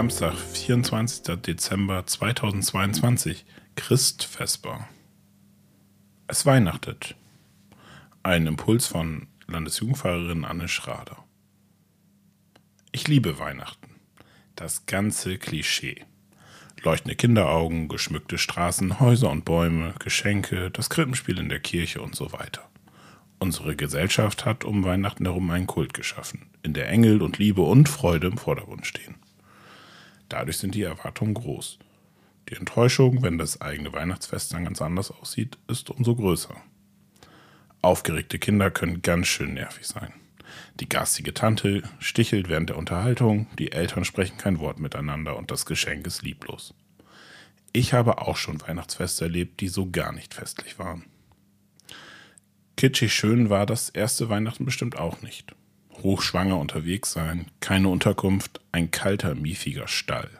Samstag, 0.00 0.34
24. 0.34 1.42
Dezember 1.42 2.06
2022, 2.06 3.44
Christvesper. 3.74 4.88
Es 6.26 6.46
weihnachtet. 6.46 7.16
Ein 8.22 8.46
Impuls 8.46 8.86
von 8.86 9.26
Landesjugendpfarrerin 9.46 10.44
Anne 10.44 10.68
Schrader. 10.68 11.24
Liebe 13.10 13.40
Weihnachten. 13.40 13.96
Das 14.54 14.86
ganze 14.86 15.36
Klischee. 15.36 16.04
Leuchtende 16.84 17.16
Kinderaugen, 17.16 17.88
geschmückte 17.88 18.38
Straßen, 18.38 19.00
Häuser 19.00 19.30
und 19.30 19.44
Bäume, 19.44 19.94
Geschenke, 19.98 20.70
das 20.70 20.90
Krippenspiel 20.90 21.40
in 21.40 21.48
der 21.48 21.58
Kirche 21.58 22.02
und 22.02 22.14
so 22.14 22.32
weiter. 22.32 22.70
Unsere 23.40 23.74
Gesellschaft 23.74 24.44
hat 24.44 24.62
um 24.62 24.84
Weihnachten 24.84 25.24
herum 25.24 25.50
einen 25.50 25.66
Kult 25.66 25.92
geschaffen, 25.92 26.50
in 26.62 26.72
der 26.72 26.88
Engel 26.88 27.20
und 27.20 27.38
Liebe 27.38 27.62
und 27.62 27.88
Freude 27.88 28.28
im 28.28 28.38
Vordergrund 28.38 28.86
stehen. 28.86 29.16
Dadurch 30.28 30.58
sind 30.58 30.76
die 30.76 30.82
Erwartungen 30.82 31.34
groß. 31.34 31.80
Die 32.48 32.54
Enttäuschung, 32.54 33.24
wenn 33.24 33.38
das 33.38 33.60
eigene 33.60 33.92
Weihnachtsfest 33.92 34.54
dann 34.54 34.62
ganz 34.62 34.80
anders 34.80 35.10
aussieht, 35.10 35.58
ist 35.66 35.90
umso 35.90 36.14
größer. 36.14 36.54
Aufgeregte 37.82 38.38
Kinder 38.38 38.70
können 38.70 39.02
ganz 39.02 39.26
schön 39.26 39.54
nervig 39.54 39.88
sein. 39.88 40.12
Die 40.80 40.88
garstige 40.88 41.34
Tante 41.34 41.82
stichelt 41.98 42.48
während 42.48 42.70
der 42.70 42.78
Unterhaltung, 42.78 43.46
die 43.58 43.72
Eltern 43.72 44.04
sprechen 44.04 44.38
kein 44.38 44.58
Wort 44.58 44.78
miteinander 44.78 45.36
und 45.36 45.50
das 45.50 45.66
Geschenk 45.66 46.06
ist 46.06 46.22
lieblos. 46.22 46.74
Ich 47.72 47.92
habe 47.92 48.22
auch 48.22 48.36
schon 48.36 48.60
Weihnachtsfeste 48.60 49.24
erlebt, 49.24 49.60
die 49.60 49.68
so 49.68 49.90
gar 49.90 50.12
nicht 50.12 50.34
festlich 50.34 50.78
waren. 50.78 51.04
Kitschig 52.76 53.12
schön 53.12 53.50
war 53.50 53.66
das 53.66 53.90
erste 53.90 54.28
Weihnachten 54.28 54.64
bestimmt 54.64 54.98
auch 54.98 55.22
nicht 55.22 55.54
hochschwanger 56.02 56.58
unterwegs 56.58 57.12
sein, 57.12 57.46
keine 57.60 57.88
Unterkunft, 57.88 58.60
ein 58.72 58.90
kalter, 58.90 59.34
miefiger 59.34 59.88
Stall. 59.88 60.30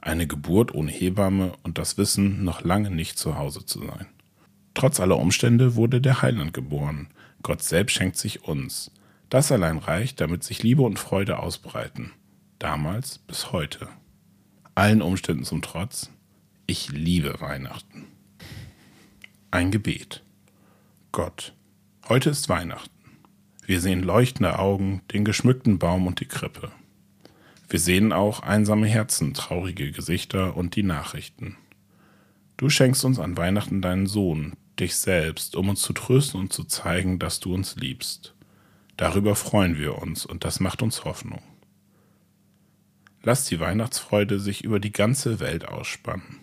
Eine 0.00 0.26
Geburt 0.26 0.74
ohne 0.74 0.90
Hebamme 0.90 1.52
und 1.62 1.78
das 1.78 1.98
Wissen, 1.98 2.44
noch 2.44 2.62
lange 2.62 2.90
nicht 2.90 3.18
zu 3.18 3.36
Hause 3.36 3.64
zu 3.66 3.80
sein. 3.80 4.06
Trotz 4.74 5.00
aller 5.00 5.18
Umstände 5.18 5.74
wurde 5.74 6.00
der 6.00 6.22
Heiland 6.22 6.52
geboren. 6.52 7.08
Gott 7.42 7.62
selbst 7.62 7.94
schenkt 7.94 8.16
sich 8.16 8.44
uns. 8.44 8.90
Das 9.28 9.50
allein 9.50 9.78
reicht, 9.78 10.20
damit 10.20 10.44
sich 10.44 10.62
Liebe 10.62 10.82
und 10.82 10.98
Freude 10.98 11.40
ausbreiten. 11.40 12.12
Damals 12.58 13.18
bis 13.18 13.50
heute. 13.50 13.88
Allen 14.74 15.02
Umständen 15.02 15.44
zum 15.44 15.62
Trotz, 15.62 16.10
ich 16.66 16.90
liebe 16.90 17.40
Weihnachten. 17.40 18.06
Ein 19.50 19.70
Gebet. 19.70 20.22
Gott, 21.10 21.54
heute 22.08 22.30
ist 22.30 22.48
Weihnachten. 22.48 22.90
Wir 23.64 23.80
sehen 23.80 24.04
leuchtende 24.04 24.60
Augen, 24.60 25.02
den 25.12 25.24
geschmückten 25.24 25.78
Baum 25.78 26.06
und 26.06 26.20
die 26.20 26.26
Krippe. 26.26 26.70
Wir 27.68 27.80
sehen 27.80 28.12
auch 28.12 28.40
einsame 28.40 28.86
Herzen, 28.86 29.34
traurige 29.34 29.90
Gesichter 29.90 30.56
und 30.56 30.76
die 30.76 30.84
Nachrichten. 30.84 31.56
Du 32.56 32.70
schenkst 32.70 33.04
uns 33.04 33.18
an 33.18 33.36
Weihnachten 33.36 33.82
deinen 33.82 34.06
Sohn, 34.06 34.52
dich 34.78 34.94
selbst, 34.94 35.56
um 35.56 35.68
uns 35.68 35.82
zu 35.82 35.92
trösten 35.92 36.38
und 36.38 36.52
zu 36.52 36.62
zeigen, 36.62 37.18
dass 37.18 37.40
du 37.40 37.52
uns 37.52 37.74
liebst. 37.74 38.35
Darüber 38.96 39.36
freuen 39.36 39.78
wir 39.78 39.98
uns 39.98 40.24
und 40.24 40.44
das 40.44 40.60
macht 40.60 40.82
uns 40.82 41.04
Hoffnung. 41.04 41.42
Lass 43.22 43.44
die 43.44 43.60
Weihnachtsfreude 43.60 44.38
sich 44.38 44.64
über 44.64 44.80
die 44.80 44.92
ganze 44.92 45.40
Welt 45.40 45.66
ausspannen. 45.66 46.40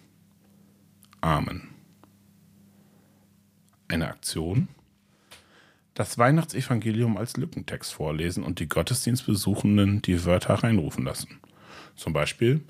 Amen. 1.22 1.70
Eine 3.88 4.10
Aktion 4.10 4.68
das 5.94 6.18
Weihnachtsevangelium 6.18 7.18
als 7.18 7.38
Lückentext 7.38 7.94
vorlesen 7.94 8.44
und 8.44 8.60
die 8.60 8.68
Gottesdienstbesuchenden 8.68 10.02
die 10.02 10.26
Wörter 10.26 10.56
reinrufen 10.56 11.06
lassen. 11.06 11.40
Zum 11.96 12.14
Beispiel, 12.14 12.64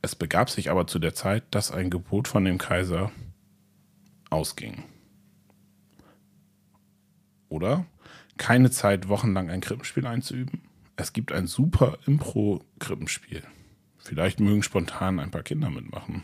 es 0.00 0.14
begab 0.14 0.48
sich 0.48 0.70
aber 0.70 0.86
zu 0.86 0.98
der 0.98 1.14
Zeit, 1.14 1.44
dass 1.50 1.70
ein 1.70 1.90
Gebot 1.90 2.28
von 2.28 2.44
dem 2.44 2.58
Kaiser 2.58 3.10
ausging. 4.30 4.84
Oder 7.48 7.84
keine 8.36 8.70
Zeit, 8.70 9.08
wochenlang 9.08 9.50
ein 9.50 9.60
Krippenspiel 9.60 10.06
einzuüben. 10.06 10.62
Es 10.96 11.12
gibt 11.12 11.32
ein 11.32 11.46
super 11.46 11.98
Impro-Krippenspiel. 12.06 13.42
Vielleicht 13.98 14.40
mögen 14.40 14.62
spontan 14.62 15.20
ein 15.20 15.30
paar 15.30 15.42
Kinder 15.42 15.68
mitmachen. 15.68 16.22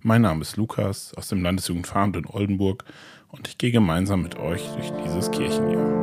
Mein 0.00 0.22
Name 0.22 0.40
ist 0.42 0.56
Lukas 0.56 1.14
aus 1.14 1.28
dem 1.28 1.42
Landesjugendverein 1.42 2.14
in 2.14 2.26
Oldenburg 2.26 2.84
und 3.28 3.46
ich 3.46 3.58
gehe 3.58 3.70
gemeinsam 3.70 4.22
mit 4.22 4.36
euch 4.36 4.66
durch 4.74 4.90
dieses 5.04 5.30
Kirchenjahr. 5.30 6.01